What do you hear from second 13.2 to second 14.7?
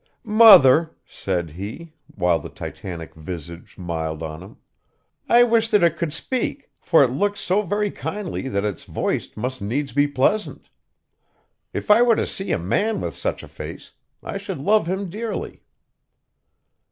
a face, I should